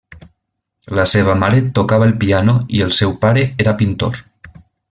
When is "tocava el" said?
1.79-2.15